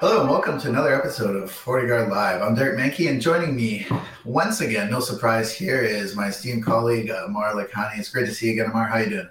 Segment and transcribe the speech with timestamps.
[0.00, 2.40] Hello and welcome to another episode of FortiGuard Live.
[2.40, 3.86] I'm Derek Manky, and joining me
[4.24, 7.98] once again, no surprise here, is my esteemed colleague Ammar Lakhani.
[7.98, 8.88] It's great to see you again, Ammar.
[8.88, 9.28] How you doing?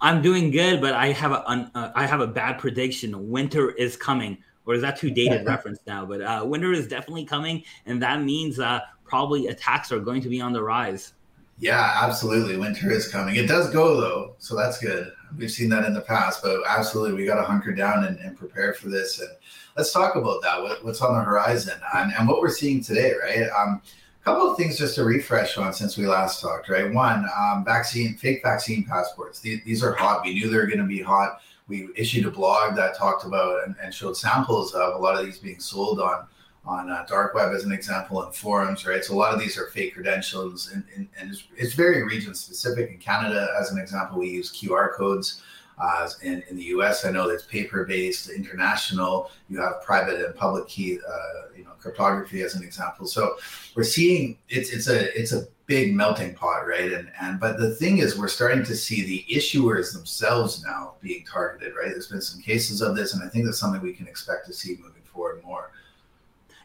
[0.00, 3.28] I'm doing good, but I have a uh, I have a bad prediction.
[3.28, 6.06] Winter is coming, or is that too dated reference now?
[6.06, 10.28] But uh, winter is definitely coming, and that means uh, probably attacks are going to
[10.28, 11.14] be on the rise.
[11.58, 12.56] Yeah, absolutely.
[12.56, 13.36] Winter is coming.
[13.36, 15.12] It does go though, so that's good.
[15.36, 18.36] We've seen that in the past, but absolutely, we got to hunker down and, and
[18.36, 19.30] prepare for this and
[19.76, 20.62] let's talk about that.
[20.62, 23.48] What, what's on the horizon and, and, what we're seeing today, right?
[23.50, 23.82] Um,
[24.20, 26.92] a couple of things just to refresh on since we last talked, right?
[26.92, 29.40] One, um, vaccine, fake vaccine passports.
[29.40, 30.24] These, these are hot.
[30.24, 31.40] We knew they were going to be hot.
[31.68, 35.24] We issued a blog that talked about and, and, showed samples of a lot of
[35.24, 36.26] these being sold on
[36.66, 39.04] on uh, dark web as an example and forums, right?
[39.04, 42.34] So a lot of these are fake credentials, and, and, and it's, it's very region
[42.34, 42.90] specific.
[42.90, 45.42] In Canada, as an example, we use QR codes.
[45.76, 48.30] Uh, in, in the US, I know that's paper based.
[48.30, 53.06] International, you have private and public key, uh, you know, cryptography as an example.
[53.06, 53.36] So
[53.74, 56.92] we're seeing it's it's a it's a big melting pot, right?
[56.92, 61.24] And and but the thing is, we're starting to see the issuers themselves now being
[61.24, 61.88] targeted, right?
[61.88, 64.52] There's been some cases of this, and I think that's something we can expect to
[64.52, 65.72] see moving forward more.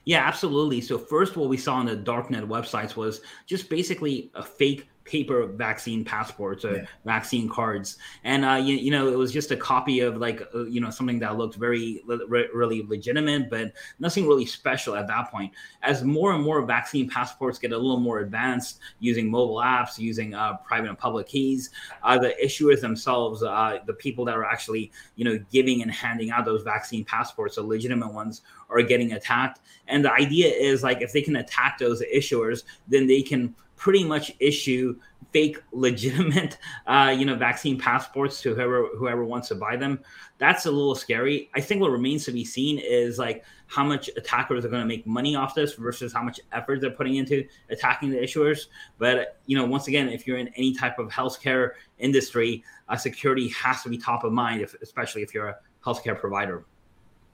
[0.09, 0.81] Yeah, absolutely.
[0.81, 5.47] So first, what we saw on the darknet websites was just basically a fake paper
[5.47, 6.85] vaccine passports or yeah.
[7.03, 7.97] vaccine cards.
[8.23, 10.91] And uh, you, you, know it was just a copy of like uh, you know
[10.91, 15.51] something that looked very really legitimate but nothing really special at that point.
[15.81, 20.35] As more and more vaccine passports get a little more advanced using mobile apps using
[20.35, 21.71] uh, private and public keys
[22.03, 26.29] uh, the issuers themselves uh, the people that are actually you know giving and handing
[26.29, 29.61] out those vaccine passports the legitimate ones are getting attacked.
[29.87, 34.03] And the idea is like if they can attack those issuers then they can pretty
[34.03, 34.99] much issue
[35.31, 39.99] fake legitimate uh, you know vaccine passports to whoever whoever wants to buy them.
[40.37, 41.49] That's a little scary.
[41.55, 44.87] I think what remains to be seen is like how much attackers are going to
[44.87, 48.67] make money off this versus how much effort they're putting into attacking the issuers.
[48.97, 53.47] But you know once again if you're in any type of healthcare industry uh, security
[53.49, 56.65] has to be top of mind if, especially if you're a healthcare provider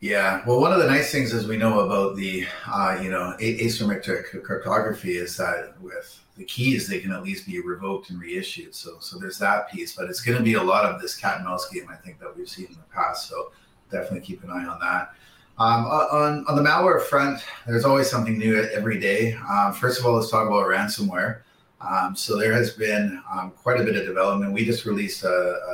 [0.01, 3.35] yeah, well, one of the nice things as we know about the uh, you know
[3.39, 8.75] asymmetric cryptography is that with the keys they can at least be revoked and reissued.
[8.75, 11.37] So so there's that piece, but it's going to be a lot of this cat
[11.37, 13.29] and mouse game I think that we've seen in the past.
[13.29, 13.51] So
[13.89, 15.13] definitely keep an eye on that.
[15.57, 19.33] Um, on on the malware front, there's always something new every day.
[19.49, 21.41] Um, first of all, let's talk about ransomware.
[21.87, 24.53] Um, so there has been um, quite a bit of development.
[24.53, 25.27] We just released a,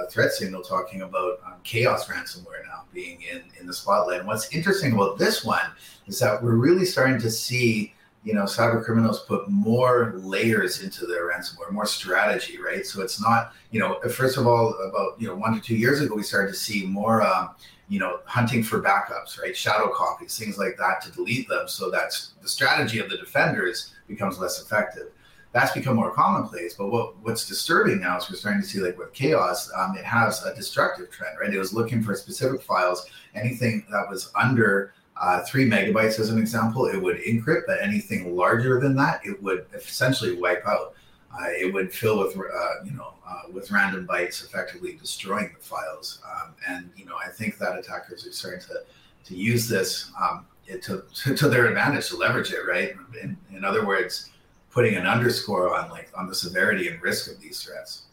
[0.04, 4.20] a threat signal talking about um, chaos ransomware now being in, in the spotlight.
[4.20, 5.66] And what's interesting about this one
[6.08, 11.06] is that we're really starting to see, you know, cyber criminals put more layers into
[11.06, 12.86] their ransomware, more strategy, right?
[12.86, 16.02] So it's not, you know, first of all, about you know one to two years
[16.02, 17.22] ago, we started to see more.
[17.22, 17.52] Um,
[17.90, 19.54] you know, hunting for backups, right?
[19.54, 23.94] Shadow copies, things like that to delete them so that the strategy of the defenders
[24.08, 25.12] becomes less effective
[25.52, 26.76] that's become more commonplace.
[26.76, 30.06] But what what's disturbing now is we're starting to see like with chaos, um, it
[30.06, 31.54] has a destructive trend, right?
[31.54, 36.40] It was looking for specific files, anything that was under uh, three megabytes, as an
[36.40, 40.96] example, it would encrypt, but anything larger than that, it would essentially wipe out.
[41.34, 45.64] Uh, it would fill with uh, you know uh, with random bytes, effectively destroying the
[45.64, 46.22] files.
[46.26, 48.84] Um, and you know I think that attackers are starting to
[49.26, 50.46] to use this um,
[50.82, 52.94] to, to, to their advantage to leverage it, right?
[53.22, 54.30] In, in other words,
[54.72, 58.04] putting an underscore on like on the severity and risk of these threats.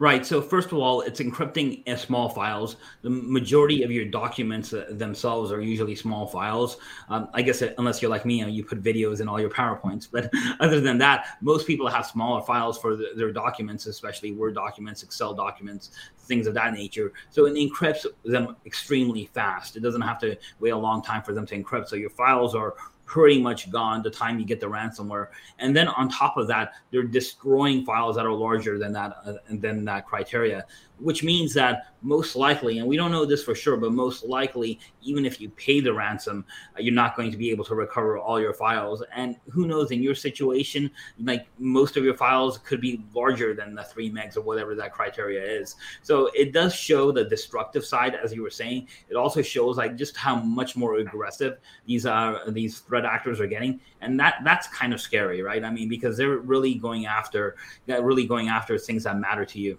[0.00, 0.24] Right.
[0.24, 2.76] So first of all, it's encrypting small files.
[3.02, 6.78] The majority of your documents uh, themselves are usually small files.
[7.10, 9.50] Um, I guess uh, unless you're like me, and you put videos in all your
[9.50, 10.08] PowerPoints.
[10.10, 14.54] But other than that, most people have smaller files for the, their documents, especially Word
[14.54, 17.12] documents, Excel documents, things of that nature.
[17.28, 19.76] So it encrypts them extremely fast.
[19.76, 21.88] It doesn't have to wait a long time for them to encrypt.
[21.88, 22.74] So your files are
[23.10, 25.26] pretty much gone the time you get the ransomware.
[25.58, 29.32] And then on top of that, they're destroying files that are larger than that uh,
[29.48, 30.64] than that criteria
[31.00, 34.80] which means that most likely, and we don't know this for sure, but most likely,
[35.02, 36.44] even if you pay the ransom,
[36.76, 39.02] uh, you're not going to be able to recover all your files.
[39.14, 40.90] And who knows, in your situation,
[41.22, 44.92] like most of your files could be larger than the three megs or whatever that
[44.92, 45.76] criteria is.
[46.02, 48.88] So it does show the destructive side, as you were saying.
[49.08, 53.40] It also shows like just how much more aggressive these are uh, these threat actors
[53.40, 55.64] are getting, and that that's kind of scary, right?
[55.64, 57.56] I mean, because they're really going after,
[57.86, 59.78] really going after things that matter to you.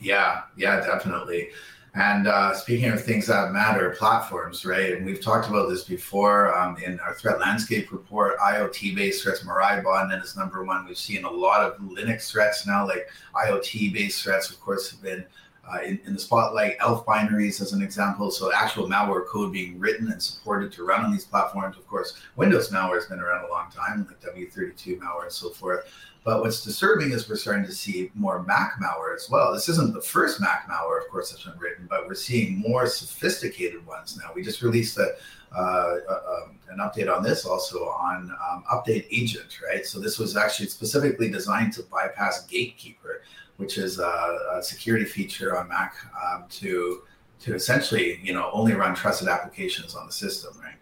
[0.00, 1.50] Yeah, yeah, definitely.
[1.94, 4.92] And uh, speaking of things that matter, platforms, right?
[4.92, 8.38] And we've talked about this before um, in our threat landscape report.
[8.38, 10.86] IoT based threats, Mirai botnet is number one.
[10.86, 15.02] We've seen a lot of Linux threats now, like IoT based threats, of course, have
[15.02, 15.24] been
[15.72, 18.30] uh, in, in, the spotlight, ELF binaries as an example.
[18.30, 21.76] So actual malware code being written and supported to run on these platforms.
[21.76, 25.50] Of course, Windows malware has been around a long time, like W32 malware and so
[25.50, 25.92] forth.
[26.24, 29.52] But what's disturbing is we're starting to see more Mac malware as well.
[29.52, 32.86] This isn't the first Mac malware, of course, that's been written, but we're seeing more
[32.86, 34.30] sophisticated ones now.
[34.34, 35.14] We just released a,
[35.56, 39.86] uh, um, an update on this also on um, Update Agent, right?
[39.86, 43.22] So this was actually specifically designed to bypass Gatekeeper,
[43.58, 45.94] which is a, a security feature on Mac
[46.24, 47.02] um, to
[47.40, 50.74] to essentially, you know, only run trusted applications on the system, right?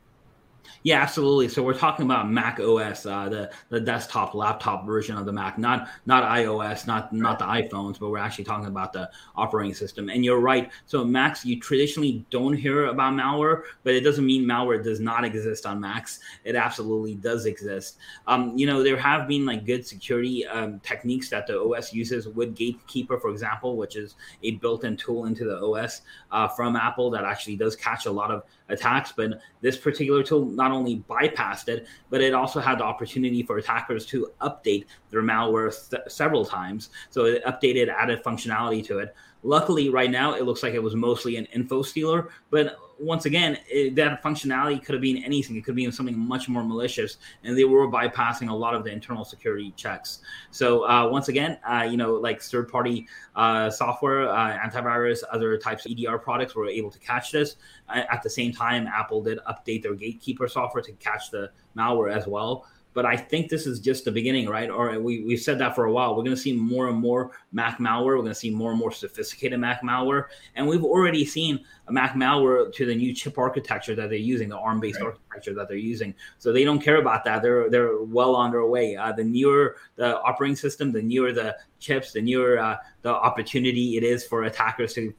[0.87, 1.49] Yeah, absolutely.
[1.49, 5.59] So we're talking about Mac OS, uh, the the desktop laptop version of the Mac,
[5.59, 10.09] not not iOS, not not the iPhones, but we're actually talking about the operating system.
[10.09, 10.71] And you're right.
[10.85, 15.25] So Macs, you traditionally don't hear about malware, but it doesn't mean malware does not
[15.25, 16.21] exist on Macs.
[16.45, 17.99] It absolutely does exist.
[18.29, 22.29] Um, you know, there have been like good security um, techniques that the OS uses
[22.29, 27.11] with Gatekeeper, for example, which is a built-in tool into the OS uh, from Apple
[27.11, 29.11] that actually does catch a lot of attacks.
[29.11, 33.59] But this particular tool not only bypassed it, but it also had the opportunity for
[33.59, 36.91] attackers to update their malware th- several times.
[37.11, 39.15] So it updated, added functionality to it.
[39.43, 43.59] Luckily, right now, it looks like it was mostly an info stealer, but once again,
[43.69, 45.57] it, that functionality could have been anything.
[45.57, 48.91] It could be something much more malicious, and they were bypassing a lot of the
[48.91, 50.21] internal security checks.
[50.51, 55.85] So uh, once again, uh, you know, like third-party uh, software, uh, antivirus, other types
[55.87, 57.57] of EDR products were able to catch this.
[57.89, 62.27] at the same time, Apple did update their Gatekeeper software to catch the malware as
[62.27, 62.67] well.
[62.97, 64.71] But I think this is just the beginning, right?
[64.71, 66.17] Or we, we've said that for a while.
[66.17, 68.17] We're going to see more and more Mac malware.
[68.17, 70.29] We're going to see more and more sophisticated Mac malware.
[70.55, 74.49] And we've already seen a Mac malware to the new chip architecture that they're using,
[74.49, 75.09] the ARM based right.
[75.09, 76.15] architecture that they're using.
[76.39, 77.43] So they don't care about that.
[77.43, 78.97] They're, they're well on their way.
[78.97, 83.99] Uh, the newer the operating system, the newer the chips, the newer uh, the opportunity
[83.99, 85.13] it is for attackers to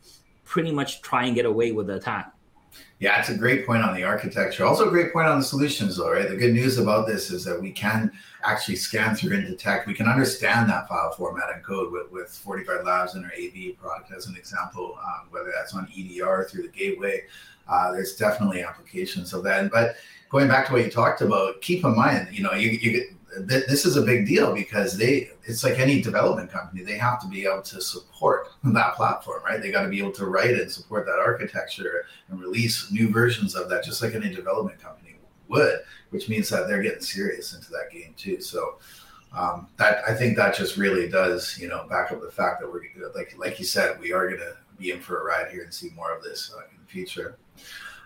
[0.45, 2.33] pretty much try and get away with the attack.
[2.99, 4.65] Yeah, it's a great point on the architecture.
[4.65, 6.27] Also, a great point on the solutions, though, right?
[6.27, 8.11] The good news about this is that we can
[8.43, 9.85] actually scan through and detect.
[9.85, 13.77] We can understand that file format and code with, with FortiGuard Labs and our AV
[13.77, 17.23] product as an example, um, whether that's on EDR through the gateway.
[17.67, 19.69] Uh, there's definitely applications of that.
[19.71, 19.97] But
[20.29, 23.15] going back to what you talked about, keep in mind, you know, you, you
[23.47, 27.21] th- this is a big deal because they it's like any development company they have
[27.21, 30.51] to be able to support that platform right they got to be able to write
[30.51, 35.15] and support that architecture and release new versions of that just like any development company
[35.47, 35.79] would
[36.09, 38.77] which means that they're getting serious into that game too so
[39.35, 42.71] um, that I think that just really does you know back up the fact that
[42.71, 42.81] we're
[43.15, 45.73] like like you said we are going to be in for a ride here and
[45.73, 47.37] see more of this uh, in the future.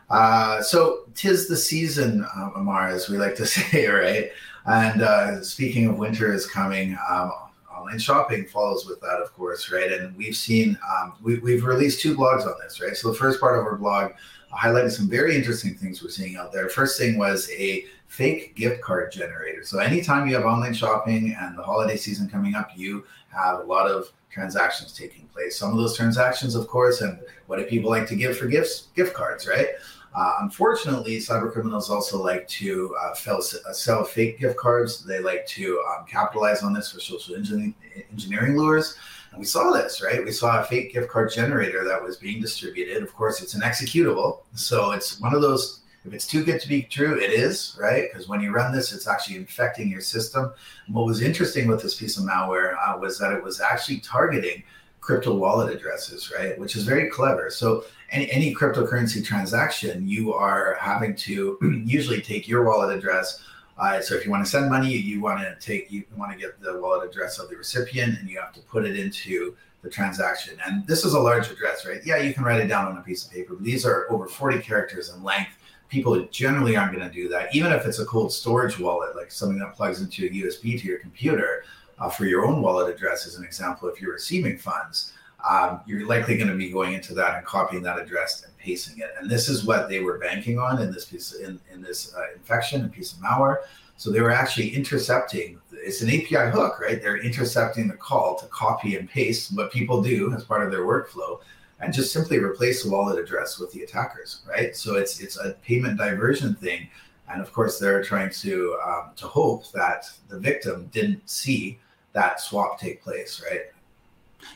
[0.09, 4.31] Uh, so tis the season, uh, Ammar, as we like to say, right?
[4.65, 7.31] And uh, speaking of winter is coming, um,
[7.75, 9.91] online shopping follows with that, of course, right?
[9.91, 12.95] And we've seen, um, we, we've released two blogs on this, right?
[12.95, 14.11] So the first part of our blog
[14.55, 16.69] highlighted some very interesting things we're seeing out there.
[16.69, 19.63] First thing was a fake gift card generator.
[19.63, 23.63] So anytime you have online shopping and the holiday season coming up, you have a
[23.63, 25.57] lot of transactions taking place.
[25.57, 28.87] Some of those transactions, of course, and what do people like to give for gifts?
[28.95, 29.67] Gift cards, right?
[30.13, 35.05] Uh, unfortunately, cyber criminals also like to uh, sell, uh, sell, fake gift cards.
[35.05, 37.73] They like to um, capitalize on this for social engineering,
[38.11, 38.97] engineering lures.
[39.31, 40.23] And we saw this, right?
[40.23, 43.01] We saw a fake gift card generator that was being distributed.
[43.01, 44.41] Of course, it's an executable.
[44.53, 48.09] So it's one of those, if it's too good to be true, it is, right?
[48.11, 50.51] Because when you run this, it's actually infecting your system.
[50.87, 54.01] And what was interesting with this piece of malware uh, was that it was actually
[54.01, 54.63] targeting
[55.01, 56.57] crypto wallet addresses, right?
[56.57, 57.49] Which is very clever.
[57.49, 63.43] So any, any cryptocurrency transaction, you are having to usually take your wallet address.
[63.77, 66.37] Uh, so if you want to send money, you want to take you want to
[66.37, 69.89] get the wallet address of the recipient, and you have to put it into the
[69.89, 70.57] transaction.
[70.65, 72.01] And this is a large address, right?
[72.05, 74.27] Yeah, you can write it down on a piece of paper, but these are over
[74.27, 75.51] 40 characters in length.
[75.89, 79.31] People generally aren't going to do that, even if it's a cold storage wallet, like
[79.31, 81.63] something that plugs into a USB to your computer
[82.01, 85.13] uh, for your own wallet address, as an example, if you're receiving funds,
[85.47, 88.99] um, you're likely going to be going into that and copying that address and pasting
[88.99, 89.11] it.
[89.19, 92.25] And this is what they were banking on in this piece in, in this uh,
[92.35, 93.57] infection and piece of malware.
[93.97, 95.59] So they were actually intercepting.
[95.71, 96.99] It's an API hook, right?
[96.99, 100.81] They're intercepting the call to copy and paste what people do as part of their
[100.81, 101.39] workflow,
[101.79, 104.75] and just simply replace the wallet address with the attackers, right?
[104.75, 106.89] So it's it's a payment diversion thing,
[107.31, 111.79] and of course they're trying to um, to hope that the victim didn't see
[112.13, 113.61] that swap take place, right?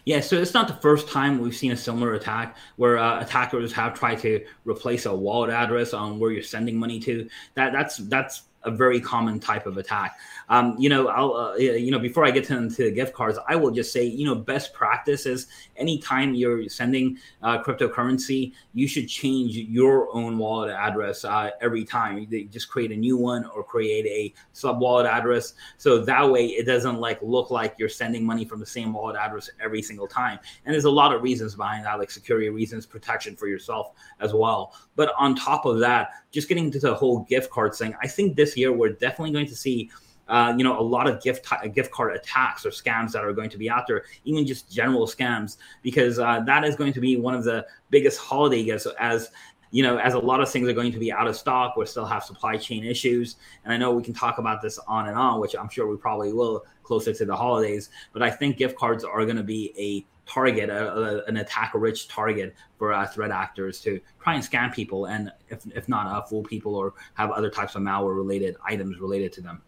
[0.05, 3.71] Yeah, so it's not the first time we've seen a similar attack where uh, attackers
[3.74, 7.29] have tried to replace a wallet address on where you're sending money to.
[7.53, 10.17] That that's that's a very common type of attack.
[10.50, 13.55] Um, you know, I'll uh, you know before I get into the gift cards, I
[13.55, 19.07] will just say you know best practice is anytime you're sending uh, cryptocurrency, you should
[19.07, 22.17] change your own wallet address uh, every time.
[22.17, 26.48] You just create a new one or create a sub wallet address, so that way
[26.48, 30.07] it doesn't like look like you're sending money from the same wallet address every single
[30.07, 30.39] time.
[30.65, 34.34] And there's a lot of reasons behind that, like security reasons, protection for yourself as
[34.34, 34.74] well.
[34.95, 38.36] But on top of that, just getting to the whole gift card thing, I think
[38.36, 39.89] this year we're definitely going to see.
[40.27, 43.47] Uh, you know, a lot of gift gift card attacks or scams that are going
[43.47, 47.15] to be out there, even just general scams, because uh, that is going to be
[47.15, 48.88] one of the biggest holiday gifts.
[49.00, 49.29] As
[49.75, 51.86] you know, as a lot of things are going to be out of stock, we'll
[51.86, 55.17] still have supply chain issues, and I know we can talk about this on and
[55.17, 57.89] on, which I'm sure we probably will closer to the holidays.
[58.13, 62.08] But I think gift cards are going to be a target, a, a, an attack-rich
[62.08, 66.22] target for uh, threat actors to try and scam people, and if, if not, uh,
[66.22, 69.62] fool people or have other types of malware-related items related to them.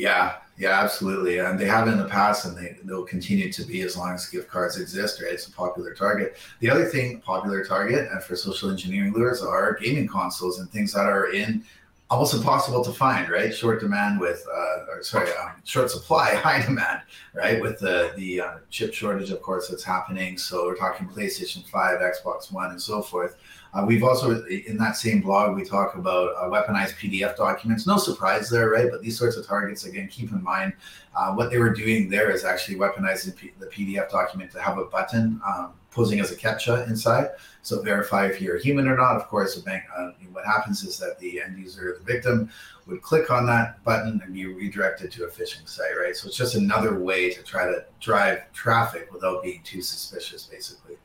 [0.00, 3.82] Yeah, yeah, absolutely, and they have in the past, and they they'll continue to be
[3.82, 5.20] as long as gift cards exist.
[5.20, 6.38] Right, it's a popular target.
[6.60, 10.94] The other thing, popular target, and for social engineering lures are gaming consoles and things
[10.94, 11.64] that are in
[12.10, 13.54] almost impossible to find, right?
[13.54, 17.02] Short demand with, uh, or sorry, um, short supply, high demand,
[17.34, 17.60] right?
[17.60, 20.36] With the the uh, chip shortage, of course, that's happening.
[20.36, 23.36] So we're talking PlayStation Five, Xbox One, and so forth.
[23.72, 27.86] Uh, we've also in that same blog we talk about uh, weaponized PDF documents.
[27.86, 28.90] No surprise there, right?
[28.90, 30.72] But these sorts of targets, again, keep in mind
[31.14, 34.86] uh, what they were doing there is actually weaponizing the PDF document to have a
[34.86, 35.40] button.
[35.46, 37.30] Um, posing as a CAPTCHA inside.
[37.62, 39.16] So verify if you're a human or not.
[39.16, 42.50] Of course, the bank, uh, what happens is that the end user, the victim,
[42.86, 46.16] would click on that button and be redirected to a phishing site, right?
[46.16, 50.96] So it's just another way to try to drive traffic without being too suspicious, basically.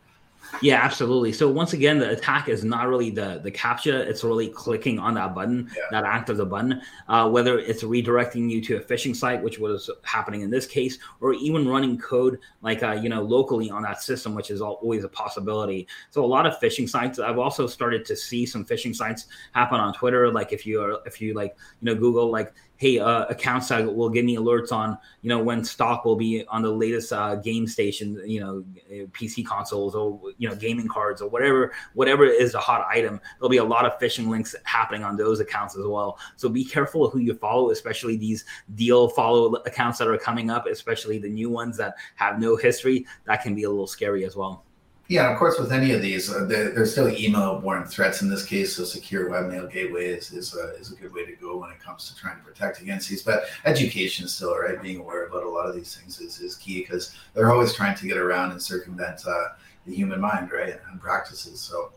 [0.62, 1.34] Yeah, absolutely.
[1.34, 5.14] So once again, the attack is not really the the CAPTCHA; it's really clicking on
[5.16, 5.84] that button, yeah.
[5.92, 6.82] that act of the button.
[7.08, 10.98] Uh, whether it's redirecting you to a phishing site, which was happening in this case,
[11.22, 15.04] or even running code like uh, you know locally on that system, which is always
[15.04, 15.88] a possibility.
[16.10, 17.20] So a lot of phishing sites.
[17.20, 20.32] I've also started to see some phishing sites happen on Twitter.
[20.32, 23.94] Like if you are if you like you know Google like hey, uh, accounts that
[23.94, 27.36] will give me alerts on, you know, when stock will be on the latest uh,
[27.36, 28.64] game station, you know,
[29.12, 33.20] PC consoles or you know, gaming cards or whatever, whatever is a hot item.
[33.40, 36.20] There'll be a lot of phishing links happening on those accounts as well.
[36.36, 40.68] So be careful who you follow, especially these deal follow accounts that are coming up,
[40.68, 43.06] especially the new ones that have no history.
[43.26, 44.66] That can be a little scary as well.
[45.08, 48.76] Yeah, of course, with any of these, uh, there's still email-borne threats in this case.
[48.76, 51.80] So, secure webmail gateway is is a, is a good way to go when it
[51.80, 53.22] comes to trying to protect against these.
[53.22, 54.82] But education still, right?
[54.82, 57.96] Being aware about a lot of these things is, is key because they're always trying
[57.98, 59.50] to get around and circumvent uh,
[59.86, 61.60] the human mind, right, and practices.
[61.60, 61.92] So,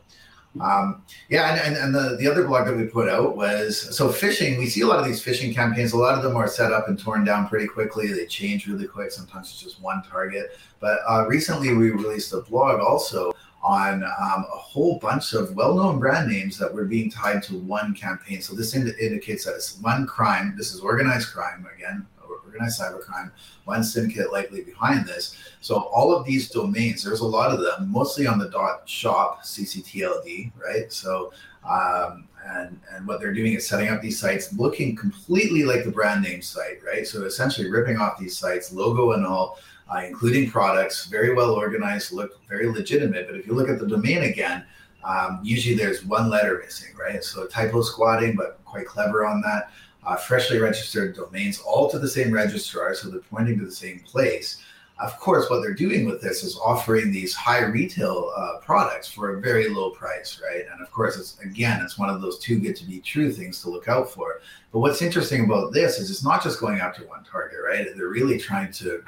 [0.59, 4.09] um, yeah, and, and, and, the, the other blog that we put out was so
[4.09, 4.57] phishing.
[4.57, 5.93] We see a lot of these phishing campaigns.
[5.93, 8.07] A lot of them are set up and torn down pretty quickly.
[8.07, 9.11] They change really quick.
[9.11, 10.57] Sometimes it's just one target.
[10.79, 15.99] But uh, recently we released a blog also on um, a whole bunch of well-known
[15.99, 18.41] brand names that were being tied to one campaign.
[18.41, 20.55] So this ind- indicates that it's one crime.
[20.57, 22.07] This is organized crime again,
[22.49, 23.31] organized cybercrime,
[23.65, 25.35] one syndicate likely behind this.
[25.61, 29.43] So all of these domains, there's a lot of them, mostly on the dot shop
[29.43, 30.91] ccTLD, right?
[30.91, 31.31] So
[31.63, 35.91] um, and and what they're doing is setting up these sites looking completely like the
[35.91, 37.05] brand name site, right?
[37.05, 39.59] So essentially ripping off these sites, logo and all,
[39.93, 43.27] uh, including products, very well organized, look very legitimate.
[43.27, 44.63] But if you look at the domain again,
[45.03, 47.23] um, usually there's one letter missing, right?
[47.23, 49.71] So typo squatting, but quite clever on that
[50.05, 53.99] uh, freshly registered domains, all to the same registrar, so they're pointing to the same
[53.99, 54.61] place.
[55.01, 59.37] Of course, what they're doing with this is offering these high retail uh, products for
[59.37, 60.65] a very low price, right?
[60.69, 63.61] And of course, it's again, it's one of those too good to be true things
[63.61, 64.41] to look out for.
[64.73, 67.87] But what's interesting about this is it's not just going after one target, right?
[67.95, 69.01] They're really trying to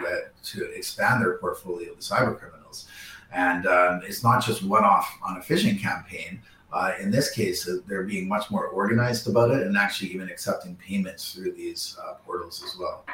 [0.44, 2.88] to expand their portfolio of cyber criminals,
[3.34, 7.68] and um, it's not just one off on a phishing campaign uh, in this case,
[7.68, 11.98] uh, they're being much more organized about it and actually even accepting payments through these
[12.04, 13.06] uh, portals as well.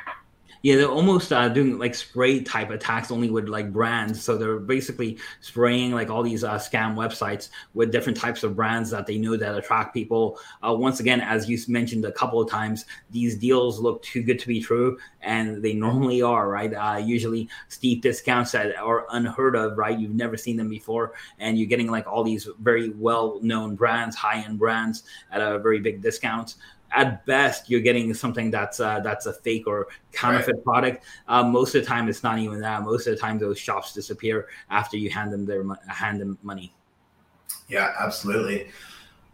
[0.64, 4.22] Yeah, they're almost uh, doing like spray type attacks only with like brands.
[4.22, 8.90] So they're basically spraying like all these uh, scam websites with different types of brands
[8.92, 10.40] that they know that attract people.
[10.68, 14.40] Uh, once again, as you mentioned a couple of times, these deals look too good
[14.40, 16.74] to be true, and they normally are, right?
[16.74, 19.98] Uh, usually steep discounts that are unheard of, right?
[19.98, 24.16] You've never seen them before, and you're getting like all these very well known brands,
[24.16, 26.56] high end brands at a very big discount
[26.92, 30.64] at best you're getting something that's uh, that's a fake or counterfeit right.
[30.64, 31.06] product.
[31.28, 32.84] Uh, most of the time, it's not even that.
[32.84, 36.74] Most of the time, those shops disappear after you hand them their hand them money.
[37.68, 38.70] Yeah, absolutely.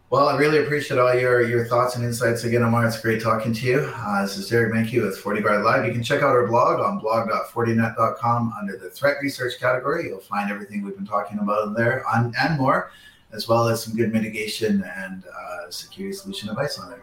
[0.10, 2.86] Well, I really appreciate all your, your thoughts and insights again, Ammar.
[2.86, 3.80] It's great talking to you.
[3.96, 5.88] Uh, this is Derek Manky with FortiGuard Live.
[5.88, 10.10] You can check out our blog on blog.fortinet.com under the threat research category.
[10.10, 12.92] You'll find everything we've been talking about in there on, and more,
[13.32, 17.02] as well as some good mitigation and uh, security solution advice on there.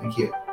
[0.00, 0.45] Thank you.